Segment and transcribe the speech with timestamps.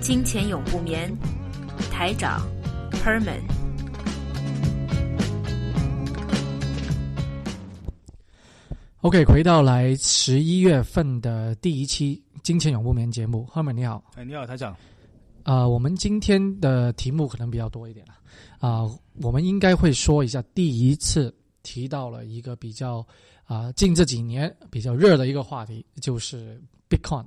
[0.00, 1.14] 金钱永不眠，
[1.92, 2.40] 台长
[3.04, 3.42] Herman。
[9.02, 14.02] OK，回到来十一月份的第一期《金钱永不眠》节目，Herman 你好。
[14.16, 14.74] 哎，你好，台长。
[15.42, 18.04] 啊，我们今天的题目可能比较多一点
[18.58, 18.84] 啊，
[19.20, 23.06] 我们应该会说一下第一次提到了一个比较
[23.44, 27.26] 啊近这几年比较热的一个话题，就是 Bitcoin。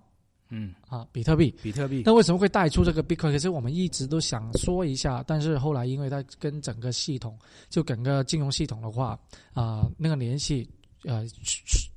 [0.56, 3.32] 嗯啊，比特币，比特币，那为什么会带出这个 Bitcoin？
[3.32, 7.36] 其实我们一直都想说一下，但是后来因为它跟整个系统，
[7.70, 9.20] 就整个金融系统的话，
[9.54, 10.70] 啊，那个联系，
[11.06, 11.26] 呃，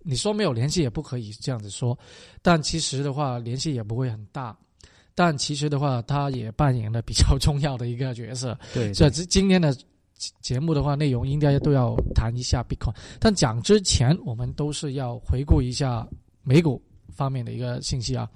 [0.02, 1.96] 你说没有联系也不可以这样子说，
[2.40, 4.56] 但其实的话，联系也不会很大，
[5.14, 8.58] 但其实的话，它也扮演了比较重要的一个角色。
[8.72, 9.76] 对，所以今天的
[10.40, 16.08] 节目的话，内容应该都要谈一下 Bitcoin，但讲之前，我们都是要回顾一下
[16.42, 16.80] 美股。
[17.16, 18.28] 方面的一个信息啊，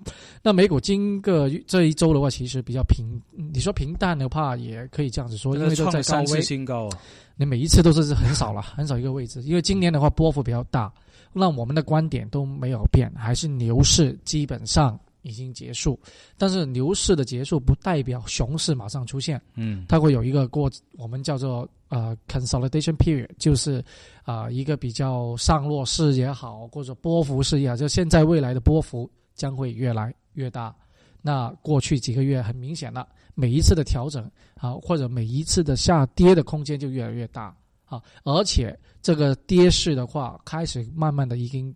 [0.42, 3.20] 那美股今个这一周的话，其实比较平。
[3.36, 6.40] 你说平淡的话，也可以这样子说，因为都在高位。
[6.40, 6.98] 新高啊！
[7.36, 9.40] 你每一次都是很少了， 很少一个位置。
[9.42, 10.92] 因为今年的话波幅比较大，
[11.32, 14.98] 那我们的观点都没有变，还是牛市基本上。
[15.22, 16.00] 已经结束，
[16.38, 19.38] 但是牛市的结束不代表熊市马上出现。
[19.54, 23.84] 嗯，它会有一个过，我们叫做呃 consolidation period，就是
[24.24, 30.74] 啊一个比较上落市也好，或者波幅式也好，就现在未来的波幅将会越来越大。
[31.20, 34.24] 那过去几个月很明显了，每一次的调整
[34.54, 41.72] 啊，或者每一次的下跌的空间就越来越大啊，而且这个跌势的话，开始慢慢的已经。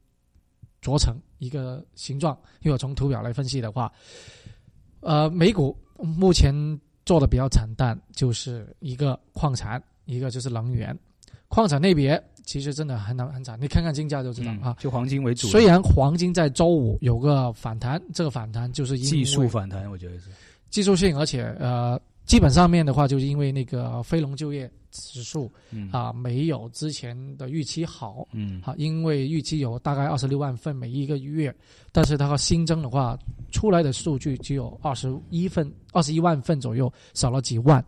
[0.84, 3.90] 着成一个形状，如果从图表来分析的话，
[5.00, 6.54] 呃，美股目前
[7.06, 10.96] 做的比较惨淡，就是一个矿产，一个就是能源。
[11.48, 14.76] 矿产类别其实真的很难很惨，你看看金价就知道啊。
[14.80, 15.48] 就黄金为主。
[15.48, 20.30] 虽然黄金在周五有个反弹，这个反弹就是因技术反弹，我觉得是
[20.70, 22.00] 技术性，而且呃。
[22.26, 25.52] 基本上面的话，就是因为那个非农就业指数
[25.92, 28.26] 啊，没有之前的预期好。
[28.32, 31.54] 嗯，好，因为预期有大概二十六万份每一个月，
[31.92, 33.14] 但是它和新增的话，
[33.52, 37.84] 出来的数据只有二十一份，二十一万份左右，少了几万。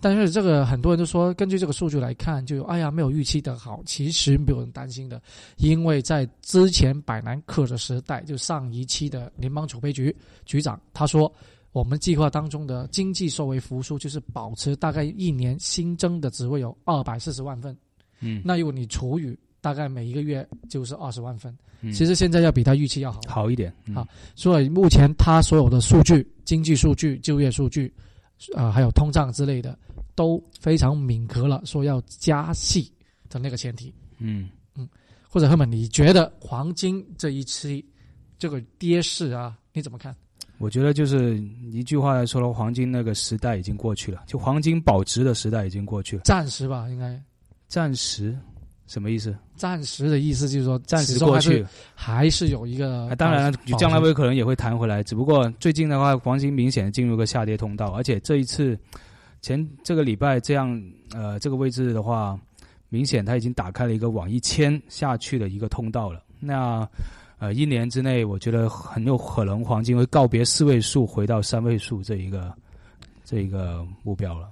[0.00, 3.82] 但是这个很多人都说，根据这个数据来看，就哎呀，没有预期的好。
[3.84, 5.20] 其实没有人担心的，
[5.56, 10.14] 因为在之前百南克的时代，就上一期的联邦储备局
[10.44, 11.32] 局长他说。
[11.70, 17.76] 我们计划当中的经济收为复苏，就是保持大概一年新增的职位有二百四十万份。
[18.20, 21.56] 嗯，那如果你除以大概每一个月就是二十万份，
[21.92, 23.72] 其实现在要比他预期要好好一点。
[23.94, 24.04] 好，
[24.34, 27.92] 所以目前他所有的数据、经济数据、就业数据，
[28.54, 29.78] 啊，还有通胀之类的，
[30.14, 32.92] 都非常敏格了，说要加息
[33.28, 33.92] 的那个前提。
[34.18, 34.88] 嗯嗯，
[35.28, 37.84] 或者赫本，你觉得黄金这一期
[38.38, 40.14] 这个跌势啊，你怎么看？
[40.58, 41.38] 我觉得就是
[41.70, 46.22] 一句话来说的话，黄金那个时代已经过去了，就黄金保值的时代已经过去了。
[46.24, 47.20] 暂时吧，应该。
[47.68, 48.36] 暂时，
[48.88, 49.32] 什么意思？
[49.54, 53.14] 暂时的意思就是说，暂时过去，还是有一个。
[53.16, 58.76] 当然，将来会可能也会弹回来，只不过最近的话，黄金明显进入个下跌通道，而且这一次
[59.40, 60.82] 前这个礼拜这样，
[61.14, 62.36] 呃，这个位置的话，
[62.88, 66.20] 明显它已经打开了一个往一千下去的一个通道了。
[66.40, 66.84] 那。
[67.40, 72.52] 呃，一年之内，我觉得很有可能黄金会告别四位数，回到三位数这一个
[73.24, 74.48] 这一个目标了。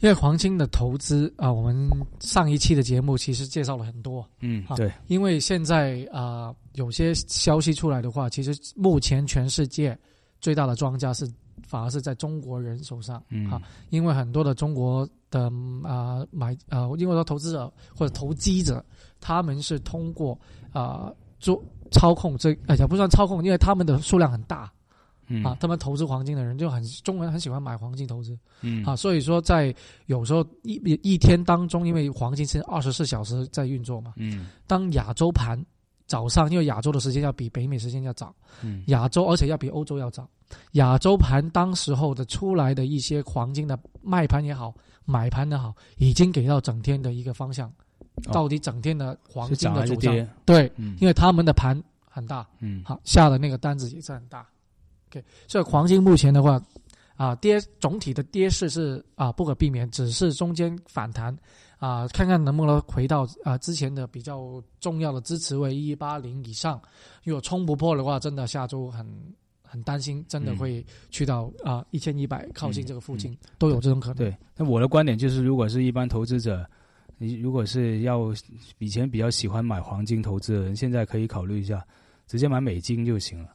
[0.00, 1.88] 因为黄金的投资啊，我们
[2.20, 4.28] 上一期的节目其实介绍了很多。
[4.40, 4.92] 嗯，对。
[5.06, 9.98] 因为现在啊，有些消息出来的话，其实目前全世界
[10.40, 11.30] 最大的庄家是
[11.66, 13.22] 反而是在中国人手上。
[13.28, 13.60] 嗯，啊，
[13.90, 15.50] 因为很多的中国的
[15.84, 18.84] 啊买啊，因为说投资者或者投机者，
[19.20, 20.38] 他们是通过
[20.72, 21.62] 啊做。
[21.94, 24.72] 操控这哎也不算操控，因为他们的数量很大，
[25.26, 29.74] 嗯啊，他们投资黄金的人就很中国人很喜欢买黄金投资，嗯啊，所以说在
[30.06, 35.58] 有时候一一天当中，因为黄金是二十四小时在运作嘛，嗯，当亚洲盘
[36.06, 40.28] 早上，因为亚洲的时间要比北美时间要早，嗯，亚洲而且要比欧洲要早，
[40.72, 47.72] 亚洲盘当时候的出来的一些黄金的卖盘也好，买盘也好，已经给到整天的一个方向。
[48.30, 50.28] 到底整天的黄金的走向？
[50.44, 50.70] 对，
[51.00, 54.46] 因为他们的盘很大，嗯，好下的那个单子也是很大。
[55.12, 56.60] OK，所以黄金目前的话，
[57.16, 61.36] 啊，跌总体的跌势是啊不可避免，只是中间反弹
[61.78, 66.80] 啊，看看能不能回到啊之前的比较重要的支持位一八零以上。
[67.24, 69.06] 如果冲不破的话，真的下周很
[69.62, 74.16] 很担心，真的嗯会去到啊一千一百靠近这个附近，嗯都有这种可能。
[74.16, 76.66] 对，那我的观点就是，如果是一般投资者，
[77.18, 78.32] 你如果是要
[78.78, 81.84] 以前比较喜欢买黄金投资的人，现在可以考虑一下，
[82.26, 83.50] 直接买美金就行了。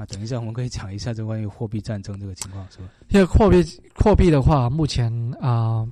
[0.00, 2.84] 啊，等一下我们可以讲一下这关于货币战争这个情况，是吧？
[3.10, 3.62] 因为货币
[3.94, 5.86] 货币的话，目前啊、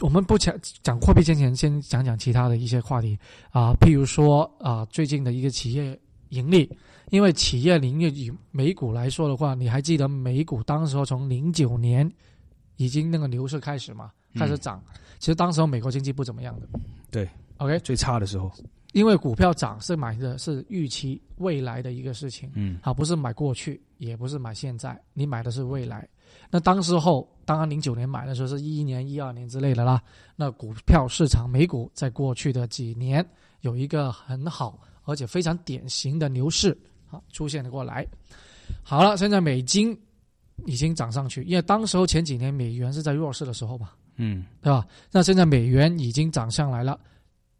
[0.00, 3.18] 我们不讲讲货币之前，先讲讲其他的一些话题。
[3.50, 5.98] 啊、譬如说啊、最近的一个企业
[6.30, 6.74] 盈利，
[7.10, 12.10] 因为企业盈利以美股来说的话，你还记得美股当时候从零九年
[12.76, 14.40] 已经那个牛市开始嘛，嗯。
[14.40, 14.82] 开始涨，
[15.18, 16.66] 其实当时候美国经济不怎么样的。
[17.10, 18.50] 对，OK，最差的时候，
[18.94, 22.48] 因为股票涨是买的是预期未来的一个事情。
[22.54, 26.08] 嗯啊，不是买过去，也不是买现在，你买的是未来。
[26.48, 30.00] 那当时候，当然零九年买的时候是一一年、一二年之类的啦。
[30.36, 33.24] 那股票市场美股在过去的几年
[33.62, 36.76] 有一个很好而且非常典型的牛市
[37.10, 38.06] 啊出现了过来。
[38.84, 39.98] 好了，现在美金
[40.66, 44.86] 已经涨上去，因为当时候前几年美元是在弱势的时候嘛，嗯对吧？
[45.10, 46.98] 那现在美元已经涨上来了，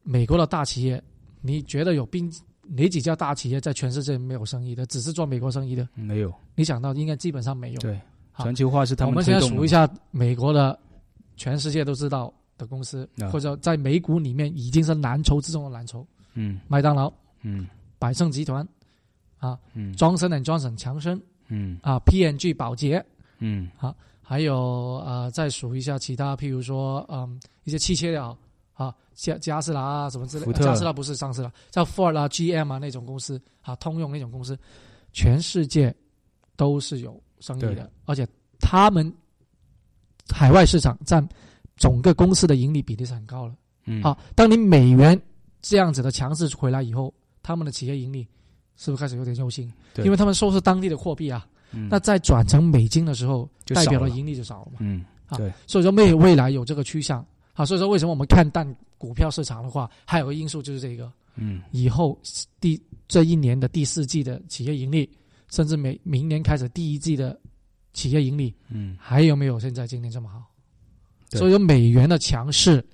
[0.04, 1.02] 美国的大企业，
[1.46, 2.32] 你觉得有并
[2.62, 5.86] 哪几家大企业在全世界没有生意的，只是做美国生意的？
[5.94, 7.80] 没有，你想到应该基本上没有。
[7.80, 8.00] 对，
[8.38, 10.78] 全球化是他我们现在数一下美国的，
[11.36, 13.28] 全世界都知道的公司，啊。
[13.28, 16.58] 或者在美股里面已经是蓝筹之中的蓝筹，嗯。
[16.66, 17.12] 麦当劳、
[17.42, 17.68] 嗯。
[17.98, 18.66] 百盛集团、
[19.36, 19.94] 啊嗯。
[19.94, 21.78] Johnson and Johnson 强生嗯。
[21.82, 23.04] 啊、P&G 宝洁，
[23.40, 23.70] 嗯。
[24.22, 28.34] 还有呃，再数一下其他，譬如说嗯一些汽车的啊
[28.74, 34.58] 啊加加斯拉啊什么之类加斯拉不是上市了，叫 Ford 啊 GM 啊那种公司啊，通用那种公司，
[35.12, 35.94] 全世界
[36.56, 38.26] 都是有生意的，而且
[38.58, 39.12] 他们
[40.30, 41.26] 海外市场占
[41.76, 43.54] 整个公司的盈利比例是很高了。
[43.86, 45.20] 嗯，好，当你美元
[45.60, 47.12] 这样子的强势回来以后，
[47.42, 48.26] 他们的企业盈利
[48.76, 49.72] 是不是开始有点忧心？
[49.92, 54.78] 对因为他们收是当地的货币啊，嗯那在转成美金的时候，就代表的盈利就少了嘛。
[54.80, 57.24] 嗯啊所以说未未来有这个趋向
[57.54, 58.66] 啊，所以说为什么我们看淡
[58.98, 61.62] 股票市场的话，还有个因素就是这个，嗯。
[61.70, 62.18] 以后
[62.60, 65.08] 第这一年的第四季的企业盈利，
[65.48, 67.40] 甚至每明年开始第一季的
[67.92, 68.96] 企业盈利，嗯。
[69.00, 70.42] 还有没有现在今年这么好？
[71.30, 72.84] 所以说美元的强势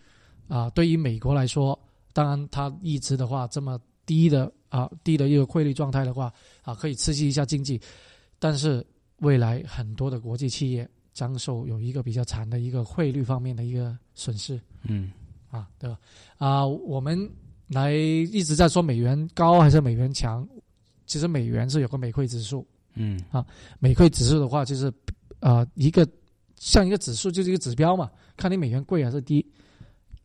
[0.49, 1.79] 啊，对于美国来说，
[2.13, 7.81] 当然它一直的话这么低的啊低的一个汇率状态的话啊，可以刺激一下经济，
[8.39, 8.85] 但是
[9.19, 10.89] 未来很多的国际企业
[11.21, 14.59] 将受有一个比较惨的一个汇率方面的一个损失。
[14.85, 15.13] 嗯。
[15.51, 15.99] 啊，对吧？
[16.39, 17.31] 啊，我们
[17.69, 20.49] 来一直在说美元高还是美元强，
[21.05, 23.23] 其实美元是有个美汇指数，嗯。
[23.31, 23.45] 啊
[23.79, 24.91] 美汇指数的话，就是
[25.41, 26.09] 呃一个
[26.57, 29.45] 像一个指数，就是一个指标嘛，看你美元贵还是低。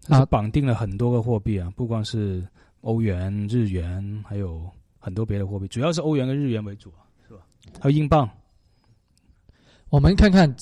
[0.08, 0.26] 啊。
[0.28, 2.48] 绑定了很多个货币啊，不光是
[2.82, 4.66] 欧元、日元，还有
[4.98, 7.42] 很多别的货币，主要是欧元跟日元为主啊，是吧？
[7.82, 8.30] 还有英镑，
[9.90, 10.56] 我们看看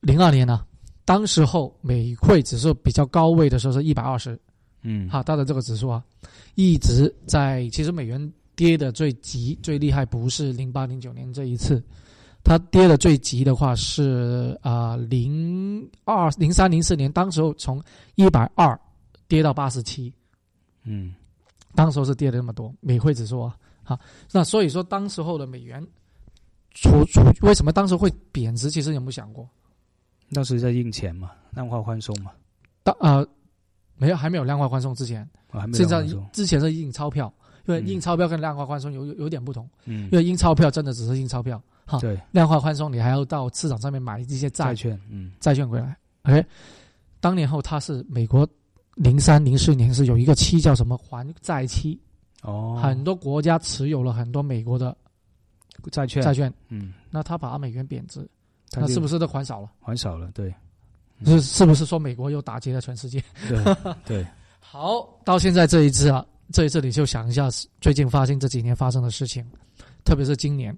[0.00, 0.64] 零二年呢、
[1.04, 4.38] 当时候美汇指数比较高位的时候是一百二十，
[4.82, 6.02] 嗯，哈，它的这个指数啊，
[6.54, 11.82] 一直在其实美元跌的最急最厉害不是零八零九年这一次，
[12.44, 17.82] 它跌的最急的话是啊零二零三零四年，当时候从
[18.14, 18.78] 一百二
[19.26, 20.12] 跌到八十七。
[20.84, 21.14] 嗯
[21.74, 23.98] 当时候是跌了那么多，美汇指数啊，好，
[24.32, 25.86] 那所以说当时候的美元
[26.72, 28.70] 除除为什么当时会贬值？
[28.70, 29.48] 其实有没有想过？
[30.32, 32.32] 当时在印钱嘛，量化宽松嘛，
[32.82, 33.26] 当呃
[33.96, 37.32] 没有还没有量化宽松之前，啊，还没有现在之前是印钞票，
[37.66, 37.86] 因为嗯。
[37.88, 40.04] 印钞票跟量化宽松有有有点不同，嗯。
[40.12, 45.32] 因，为印钞票真的只是印钞票，哈，对，量化宽松你还要到市场上面买一些债债券，嗯。
[45.40, 45.96] 债券回来。
[46.22, 46.44] OK，
[47.20, 48.46] 当年后它是美国
[48.94, 51.98] 零三零四年是有一个期叫什么还债期，
[52.42, 54.96] 哦，很多国家持有了很多美国的
[55.90, 56.52] 债券，债券。
[56.68, 58.28] 嗯，那他把美元贬值，
[58.70, 59.70] 它就是不是都还少了？
[59.80, 60.30] 还少了？
[60.34, 60.54] 对
[61.24, 63.22] 是是不是说美国又打击了全世界？
[63.48, 64.26] 对对，
[64.60, 67.48] 好，到现在这一次啊，这一次你就想一下
[67.80, 69.44] 最近发生这几年发生的事情，
[70.04, 70.76] 特别是今年。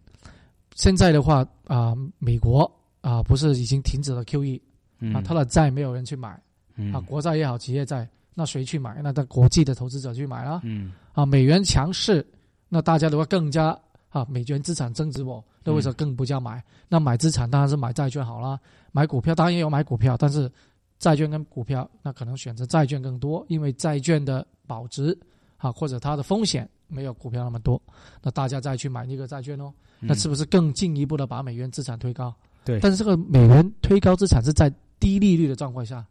[0.76, 2.70] 现在的话啊、美国
[3.02, 4.58] 啊、不是已经停止了 QE
[5.00, 6.40] 嗯啊，它的债没有人去买
[6.76, 8.98] 嗯啊，国债也好，企业债，那谁去买？
[9.02, 10.60] 那的国际的投资者去买啦。
[10.64, 12.26] 嗯啊，美元强势，
[12.68, 13.78] 那大家的话更加
[14.08, 16.62] 啊，美元资产增值哦，那为什么更不叫买？
[16.88, 18.58] 那买资产当然是买债券好啦，
[18.92, 20.50] 买股票当然也有买股票，但是
[20.98, 25.16] 债券跟股票那可能选择债券更多，因为债券的保值
[25.56, 27.80] 啊或者它的风险没有股票那么多，
[28.22, 32.28] 那大家再去买那个债券哦，那是不是更进一步的把美元资产推高？
[32.28, 36.04] 嗯对，但是这个美元推高资产是在低利率的状况下，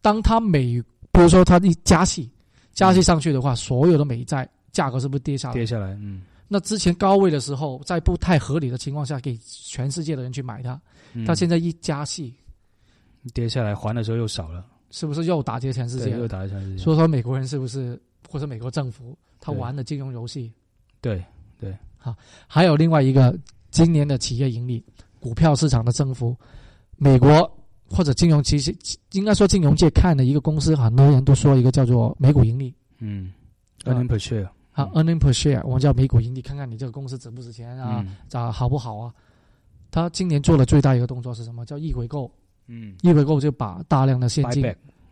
[0.00, 0.82] 当它美，
[1.12, 2.28] 比如说它一加息，
[2.72, 5.54] 加息上去的话，所有的美债价格是不是跌下来？
[5.54, 10.78] 跌下来，嗯，那之前高位的时候，在不太合理的情况下，给全世界的人去买它，
[11.14, 12.34] 嗯它现在一加息，
[13.32, 16.18] 跌下来还的时候又少了，是不是又打击全世，界了？
[16.18, 20.52] 又打一下世界，所以说美国人是不是或者美国政府他玩的金融游戏？
[21.00, 21.24] 对
[21.58, 21.74] 对。
[21.96, 22.14] 好，
[22.46, 23.34] 还有另外一个
[23.70, 24.84] 今年的企业盈利、
[25.18, 26.36] 股票市场的增幅，
[26.96, 27.50] 美国
[27.88, 28.76] 或者金融其实
[29.12, 33.32] 应该说金融界看的一个公司，很多人都说一个叫做美股盈利嗯
[33.84, 38.16] 啊，earning per share，啊嗯，earning per share，我们叫每股盈利，看看你这个公司值不值钱啊，嗯。
[38.28, 39.12] 咋好不好啊？
[39.90, 41.64] 他今年做的最大一个动作是什么？
[41.66, 42.30] 叫逆回购，
[42.66, 42.94] 嗯。
[43.02, 44.64] 逆回购就把大量的现金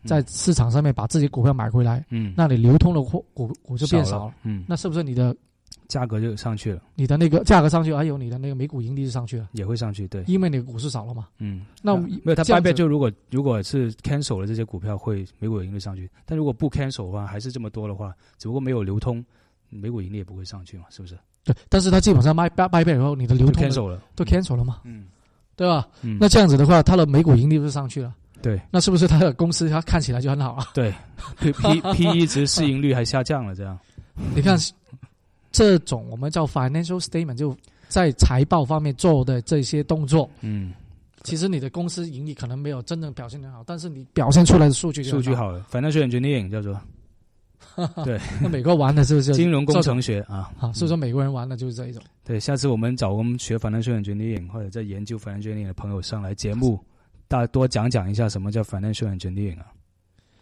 [0.04, 5.36] 在市场上面把自己股票买回来，嗯，那你流通的货股股就变少了，了，嗯，那是不是你的
[5.88, 9.50] 价格就上去了，你的那个价格上去，还有你的那个每股盈利就上去了？
[9.52, 11.28] 也会上去，对，因为你的股市少了嘛。
[11.36, 19.22] 嗯，那啊没有它这样子 buyback 就如果如果是 cancel 了这些股票，会每股盈利上去，但如果不 cancel 的话，还是这么多的话，只不过没有流通，
[19.70, 21.16] 美股盈利也不会上去嘛，是不是？
[21.44, 25.06] 对，但是它基本上卖卖卖倍以后，你的流通的 cancel 了，都 cancel 了嘛，嗯
[25.56, 25.88] 对吧？
[26.02, 28.14] 嗯，那这样子的话，它的每股盈利不是上去了？
[28.42, 30.68] 对那是不是它的公司它看起来就很好啊？
[30.74, 30.94] 对
[31.38, 33.78] ，P P P E 值市盈率还下降了，这样，
[34.34, 34.56] 你看
[35.52, 37.54] 这种我们叫 financial statement，就
[37.88, 40.72] 在财报方面做的这些动作，嗯，
[41.22, 45.34] 其实你的公司盈利可能没有真正表现得很好，但是你表现出来的数据就数据。
[45.34, 46.80] 好了，financial engineering 叫做
[48.40, 50.72] 那美国玩的是不是金融工程学啊，啊？
[50.72, 52.02] 所以说美国人玩的就是这一种。
[52.24, 56.78] 对，下次我们找我们学 financial engineering 或者在研究 financial engineering 的朋友上来节目，
[57.28, 59.66] 大家多讲讲一下什么叫 financial engineering 啊。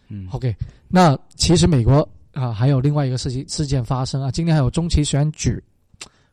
[0.07, 0.55] 嗯 OK，
[0.87, 5.61] 那其实美国啊还有另外一个事情事件发生啊，今天还有中期选举，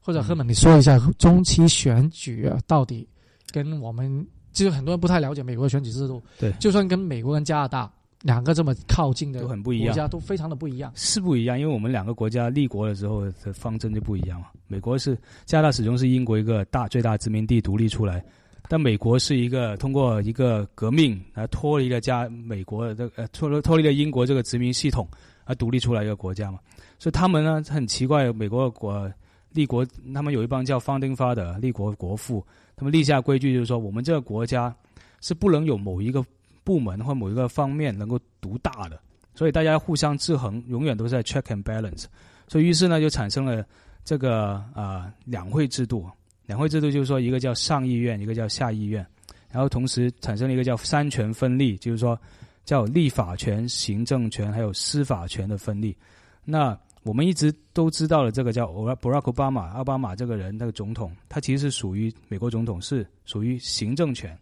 [0.00, 3.06] 或者嗯赫本你说一下中期选举啊到底
[3.50, 7.92] 跟我们其实很多人不太了解美国的选举制度，对就算跟美国跟加拿大
[8.26, 10.90] 两个这么靠近的都很不一样，国家都非常的不一样。
[10.96, 14.48] 是不一样，因为我们两个国家立国的时候的方针就不一样嘛。
[14.66, 18.24] 美国是加拿大始终是英国一个大最大殖民地独立出来，
[18.68, 25.06] 但美国是一个通过一个革命来脱离了加美国的这个呃脱脱离了英国这个殖民系统
[25.44, 26.58] 而独立出来一个国家嘛。
[26.98, 29.08] 所以他们呢很奇怪，美国国
[29.52, 34.74] 立国他们有一帮叫 Founding Father 立国国父，他们立下规矩就是说，我们这个国家
[35.20, 36.24] 是不能有某一个
[36.66, 39.00] 部门或某一个方面能够独大的。
[39.36, 42.06] 所以大家互相制衡，永远都是在 check and balance。
[42.48, 43.64] 所以于是呢，就产生了
[44.04, 46.04] 这个啊、呃两会制度。
[46.46, 49.04] 两会制度就是说，一个叫上议院，一个叫下议院，
[49.50, 52.18] 然后同时产生了一个叫三权分立，就是说
[52.64, 55.96] 叫立法权、行政权还有司法权的分立。
[56.44, 64.36] 那我们一直都知道了，这个叫 Barack Obama，奥巴马这个人，那个总统，他其实是属于美国总统，是属于行政权，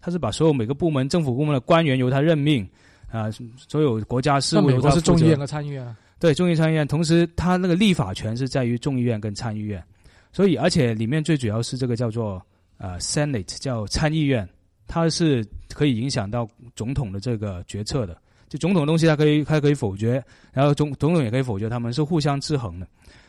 [0.00, 2.68] 他是把所有每个部门、政府部门的官员由他任命。
[3.10, 9.82] 啊，所有国家事务由他是众议院和参议院啊，对，众议院参议院，同时他那个立法权是在于众议院跟参议院，
[10.30, 12.38] 所以而且里面最主要是这个叫做
[12.76, 14.46] 呃 Senate 叫参议院，
[14.86, 18.14] 它是可以影响到总统的这个决策的。
[18.50, 22.86] 就总统的东西，它可以它可以否决，然后总总统也可以否决，他们是互相制衡的。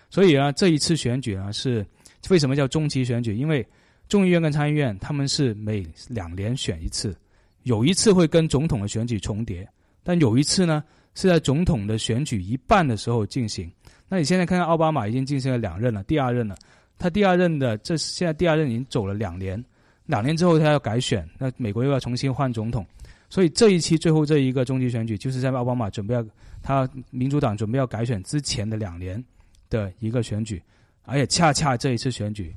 [0.09, 1.85] 所以啊，这一次选举呢是
[2.29, 3.33] 为什么叫中期选举？
[3.33, 3.65] 因为
[4.09, 7.15] 众议院跟参议院他们是每两年选一次，
[7.63, 9.65] 有一次会跟总统的选举重叠，
[10.03, 13.71] 但有一次呢是在总统的选举一半的时候进行。
[14.07, 16.57] 那你现在看看奥巴马已经进行了两任了，第二任了，
[16.97, 19.63] 他第二任的这现在第二任已经走了两年，
[20.07, 22.83] 两年之后他要改选，那美国又要重新换总统，
[23.29, 26.25] 所以这一期最后这一个中期选举就是在奥巴马准备要
[26.63, 29.23] 他民主党准备要改选之前的两年
[29.69, 30.59] 的一个选举，
[31.03, 32.51] 而且恰恰这一次选举，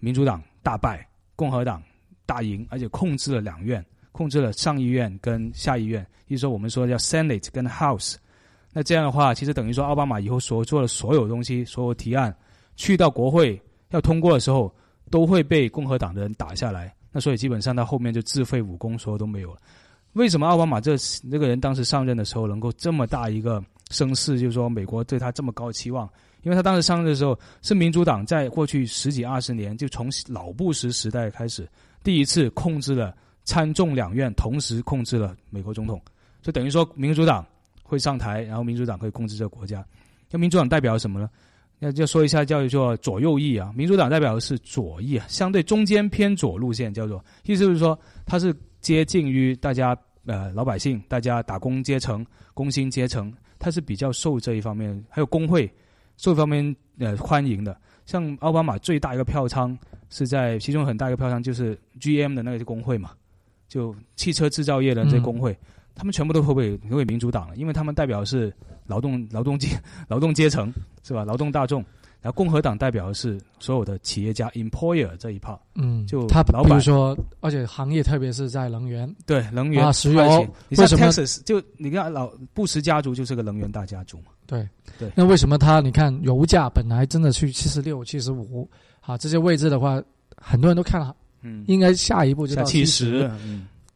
[0.00, 1.82] 民主党大败，共和党
[2.26, 3.82] 大赢，而且控制了两院。
[4.12, 8.16] 控制了上议院跟下议院，也就是说我们说叫 Senate 跟 House。
[8.72, 12.36] 那这样的话，其实等于说奥巴马以后所做的所有东西、所有提案，
[12.76, 13.58] 去到国会
[13.90, 14.74] 要通过的时候，
[15.10, 16.94] 都会被共和党的人打下来。
[17.12, 19.60] 那所以基本上他后面就自废武功，所有都没有了。
[20.12, 26.08] 为什么奥巴马这那个人当时上任的时候能够这么大一个声势，就是说美国对他这么高的期望？
[26.42, 31.68] 因为他当时上任的时候是民主党在过去十几二十年，就从老布什时代开始，
[32.02, 33.14] 第一次控制了。
[33.44, 35.98] 参众两院同时控制了美国总统，
[36.42, 37.42] 就等于说民主党
[37.82, 39.82] 会上台，然后民主党可以控制这个国家。
[40.30, 41.30] 那民主党代表什么呢？
[41.78, 43.72] 那就说一下叫做左右翼啊。
[43.74, 55.72] 民主党代表的是左翼啊，相对中间偏左路线，叫做意思就是说它是接近于大家呃老百姓，大家打工阶层、工薪阶层，它是比较受这一方面，还有工会
[56.18, 57.74] 受方面呃欢迎的。
[58.04, 59.76] 像奥巴马最大一个票仓
[60.10, 63.12] 是在其中很大一个票仓就是 GM 的那个工会嘛，
[63.68, 65.56] 就汽车制造业的这些工会，
[65.94, 68.52] 他们全部都投给投给民主党了，因为他们代表是
[68.86, 69.68] 劳动劳动阶
[70.08, 70.72] 劳动阶层
[71.02, 71.24] 是吧？
[71.24, 71.84] 劳动大众。
[72.20, 85.10] 然后共和党代表的是所有的企业家 employer 这一 part，嗯，就他老板比如说，而且行业特别是在能源，对能源啊石油为什么 Texas 就你看老布什家族就是个能源大家族嘛，对对。
[85.14, 88.68] 那为什么他你看油价本来真的去七十六、七十五，
[89.00, 90.02] 啊，这些位置的话，
[90.36, 93.30] 很多人都看了，嗯，应该下一步就下到七十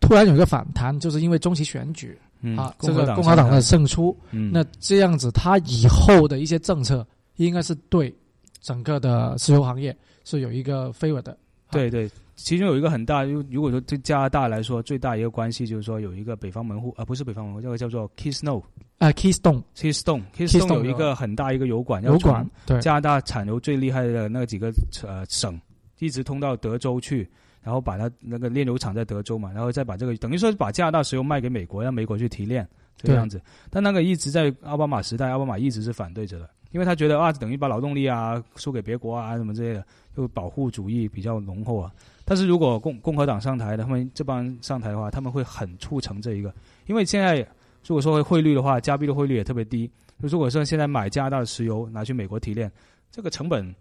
[0.01, 4.51] 突然有一个反弹，就是因为中期选举嗯啊，这个共和党的胜出，嗯。
[4.53, 7.07] 那这样子，他以后的一些政策
[7.45, 8.15] 应该是对
[8.61, 11.37] 整个的石油行业是有一个 favor 的。
[11.71, 12.07] 对对，
[12.37, 18.63] 其中有一个很大，如如果说对加拿大来说，最大一个关系就是说有一个北方门户啊，不是北方门户，这个叫做 Keystone
[18.99, 19.63] 啊，Keystone。
[19.75, 22.79] Keystone Keystone Keystone 有一个很大一个油管，油管对。
[22.81, 24.71] 加拿大产油最厉害的那几个
[25.03, 25.59] 呃省，
[25.99, 27.27] 一直通到德州去，
[27.63, 32.69] 然后把它那个炼油厂在德州嘛，然后再把这个等于说是把加拿大石油卖给美国，让美国去提炼
[32.99, 33.41] 这个样子。
[33.71, 39.85] 但那个一直在奥巴马时代，奥巴马一直是反对着的，因为他觉得啊，等于把劳动力啊输给别国啊什么之类的，
[40.17, 41.93] 就保护主义比较浓厚啊。
[42.25, 46.53] 但是如果共共和党上台的，他们这帮人上台的话，他们会很促成这一个，
[46.87, 47.39] 因为现在
[47.87, 49.91] 如果说汇率的话，加币的汇率也特别低。
[50.21, 52.71] 就如果说现在买加拿大的石油拿去美国提炼，
[53.11, 53.75] 这个成本，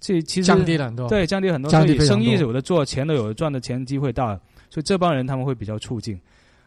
[0.00, 1.08] 这其实降低了很多。
[1.08, 4.34] 对，降低很多，所以生意有的做，钱都有的赚的钱机会大，
[4.68, 6.20] 所以这帮人他们会比较促进。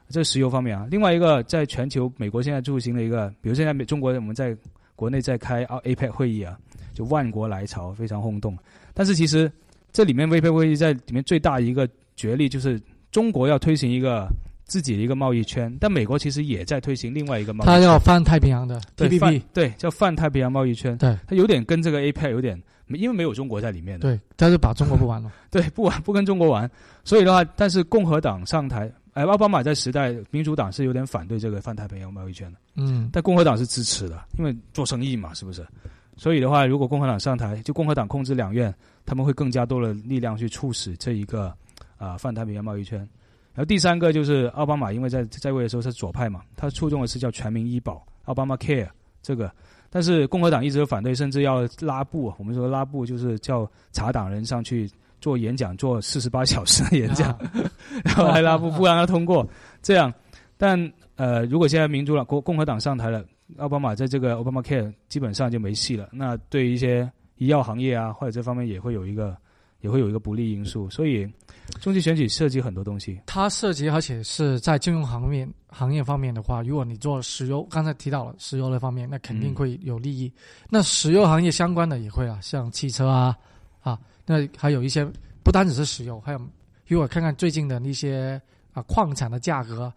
[0.08, 4.56] 这石油方面啊，另外一个在全球，美国现在进行的一个，比如现在美中国我们在
[5.01, 6.55] 国内在开啊 APEC 会议啊，
[6.93, 8.55] 就万国来朝，非常轰动。
[8.93, 9.51] 但是其实
[9.91, 12.79] 这里面 APEC 会议在里面最大一个角力就是
[13.12, 14.27] 中国要推行一个
[14.63, 17.74] 自己的一个贸易圈，但美国其实也在推行另外一个贸易圈。
[17.74, 24.08] 他要翻太平洋的对 TPP，对叫泛太平洋贸易圈，对它有点跟这个 APEC 有点，因为没有中国在里面的。
[24.08, 25.31] 对，他是把中国不玩了。
[25.50, 26.70] 对，不玩不跟中国玩，
[27.03, 35.65] 所以的话，但是共和党上台，哎，奥巴马在时代，民主党是有点反对这个泛太平洋贸易圈的，嗯，但共和党是支持的，因为做生意嘛，是不是？
[36.15, 38.74] 所以的话，如果共和党上台，就共和党控制两院，
[39.06, 41.54] 他们会更加多的力量去促使这一个
[41.97, 43.00] 啊、泛太平洋贸易圈。
[43.54, 48.88] 然后第三个就是奥巴马，因为在在位的时候是左派嘛，他注重的是叫全民医保奥巴马 Care
[49.21, 49.52] 这个，
[49.89, 52.34] 但是共和党一直都反对，甚至要拉布。
[52.38, 54.89] 我们说拉布就是叫查党人上去
[55.21, 57.39] 做演讲， 做四十八小时的演讲，啊
[58.03, 59.47] 然后还拉布不让他通过，
[59.81, 60.13] 这样。
[60.57, 63.23] 但呃，如果现在民主党共共和党上台了，
[63.57, 66.10] 奥巴马在这个 Obama Care 基本上就没戏了。
[66.12, 69.36] 那对于一些医药行业啊，或者这方面也会有一个
[69.81, 70.89] 也会有一个不利因素。
[70.89, 71.27] 所以
[71.79, 73.19] 中期选举涉及很多东西。
[73.25, 80.31] 它涉及，而且是在金融行业行业方面的话，如果你做石油，刚才提到了石油那方面，那肯定嗯会有利益。
[80.69, 83.36] 那石油行业相关的也会啊，像汽车啊
[83.81, 85.05] 啊，那还有一些
[85.43, 86.41] 不单只是石油，还有
[86.88, 88.41] 如果看看最近的那些
[88.73, 89.91] 啊矿产的价格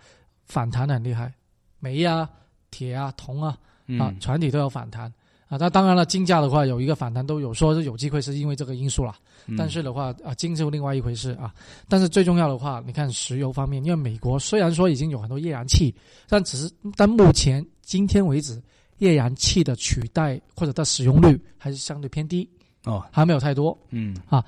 [0.44, 1.32] 反弹的很厉害，
[1.78, 2.28] 煤啊、
[2.70, 5.12] 铁啊、铜啊嗯，啊，船体都有反弹。
[5.46, 9.14] 啊，那当然了，金价的话有一个反弹，都有说是有机会是因为这个因素啦。
[9.46, 11.54] 嗯但是的话啊，金是另外一回事啊。
[11.87, 15.94] 但是最重要的话，你看石油方面，因为美国虽然说已经有很多页岩气，
[16.26, 18.60] 但只是但目前今天为止，
[18.98, 22.48] 页岩气的取代或者它使用率还是相对偏低，
[22.85, 23.77] 哦，还没有太多。
[23.90, 24.16] 嗯。
[24.29, 24.44] 啊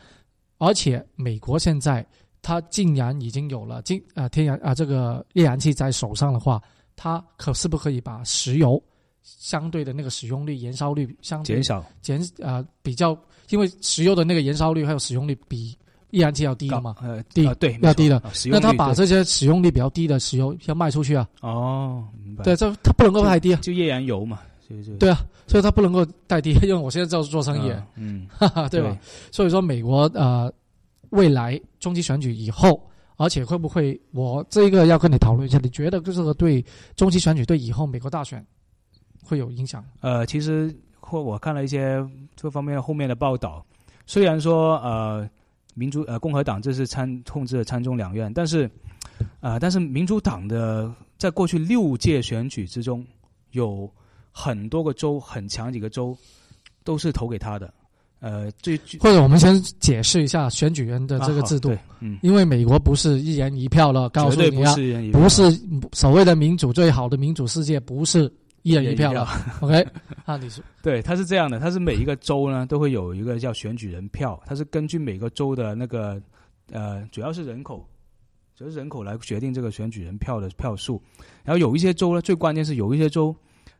[0.58, 2.04] 而且美国现在
[2.40, 6.62] 它竟然已经有了今啊天然啊这个液燃气在手上的话，
[6.96, 8.82] 它可是不可以把石油
[9.22, 11.84] 相对的那个使用率、燃烧率相减少。
[12.00, 13.14] 减啊、比较，
[13.50, 15.76] 因为石油的那个燃烧率还有使用率比
[16.12, 16.96] 液燃气要低的嘛。
[17.02, 22.44] 呃低啊对要低的，啊那他把这些使用率比较低的石油要卖出去啊，哦，明白。
[22.44, 28.98] 对，这它不能够太低啊，就液燃油嘛，就就对啊，所以它不能够代替， 因为我现在就是做生意，嗯，哈哈，对吧？？
[29.30, 30.52] 所以说美国呃
[31.10, 32.80] 未来中期选举以后，
[33.16, 36.64] 而且会不会我这个要跟你讨论一下，你觉得这个对
[36.96, 38.44] 中期选举对以后美国大选
[39.22, 39.84] 会有影响？
[40.00, 43.64] 呃，其实或我看了一些这方面后面的报道，
[44.06, 45.28] 虽然说呃
[45.74, 48.64] 民主呃共和党这是参控制了参众两院，但是
[49.40, 53.06] 啊、呃但是民主党的在过去六届选举之中，
[53.52, 53.88] 有
[54.38, 56.14] 很多个州很强几个州
[56.84, 57.72] 都是投给他的。
[58.20, 64.74] 呃，最最或者我们先解释一下选举人的这个制度，对嗯，因为美国不是一人一票了，告诉你啊，
[65.10, 65.50] 不是
[65.92, 68.30] 所谓的民主最好的民主世界，不是
[68.62, 69.26] 一人一票了。
[69.60, 69.86] OK，
[70.26, 76.20] 啊，你说 对，它是这样的，它是每一个州呢都会有一个叫选举人票，它是根据每个州的那个
[76.72, 77.86] 呃，主要是人口，
[78.54, 81.00] 主要是人口来决定这个选举人票的票数。
[81.44, 83.36] 然后有一些州呢，最关键是有一些州，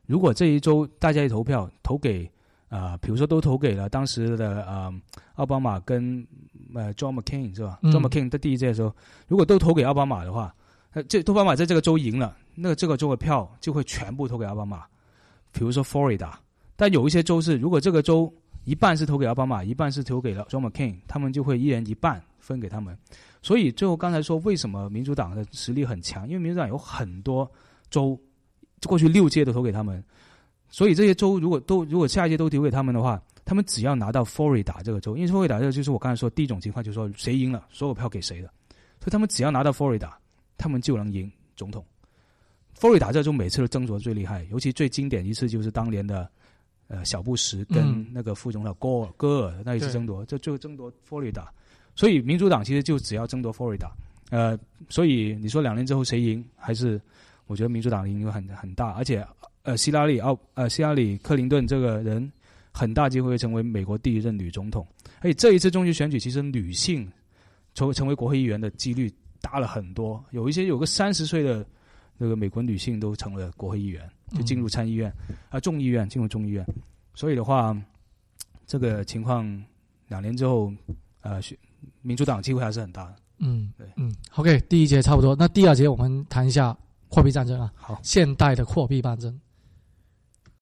[0.07, 2.27] 如果这一周大家一投票投给
[2.69, 4.93] 啊、比如说都投给了当时的呃
[5.35, 6.27] 奥巴马跟
[6.73, 8.93] 呃 John McCain 是吧、嗯 j o h n McCain 在第一届的时候，
[9.29, 10.53] 如果都投给奥巴马的话，
[10.91, 14.83] 呃，这奥巴马在这个州赢了，那个这个州的票就会全部投给奥巴马。
[15.53, 16.33] 比如说 Florida，
[16.75, 18.29] 但有一些州是，如果这个州
[18.65, 22.97] 一半是投给奥巴马，一半是投给了 John McCain，他们就会一人一半分给他们。
[23.41, 27.49] 所以最后刚才说为什么民主党的实力很强，因为民主党有很多
[27.89, 28.19] 州
[28.85, 30.03] 过去六届都投给他们，
[30.69, 38.47] 所以这些州如果都如果下一届都投给他们的话，他们只要拿到 Florida 这个州，因为 Florida 这个就是我刚才说第一种情况，就是说谁赢了，所有票给谁的，
[38.99, 40.11] 所以他们只要拿到 Florida，
[40.57, 41.83] 他们就能赢总统。
[42.77, 46.29] Florida 这州每次都争夺最厉害，尤其最经典一次就是当年的
[46.87, 48.05] 呃小布什跟嗯。
[48.13, 51.47] 那个副总统戈尔戈尔那一次争夺，这就争夺 Florida，
[51.95, 53.89] 所以民主党其实就只要争夺 Florida，
[54.29, 54.59] 呃，
[54.89, 57.01] 所以你说两年之后谁赢，还是
[57.47, 59.25] 我觉得民主党的赢会很很大，而且
[59.63, 62.31] 呃希拉里奥呃希拉里克林顿这个人
[62.71, 64.85] 很大机会会成为美国第一任女总统，
[65.21, 67.09] 而且这一次中期选举其实女性
[67.73, 71.65] 成为成为国会议员的几率大了很多，有一些有个三十岁的
[72.17, 75.11] 那个美国女性都成了国会议员，就进入参议院
[75.49, 76.65] 啊、众议院进入众议院，
[77.13, 77.75] 所以的话，
[78.65, 79.63] 这个情况
[80.07, 80.73] 两年之后，
[81.21, 81.57] 呃，选
[82.01, 83.15] 民主党机会还是很大的。
[83.39, 83.87] 嗯对。
[83.97, 86.75] 嗯，OK，第一节差不多，那第二节我们谈一下
[87.09, 89.39] 货币战争啊，好，现代的货币战争。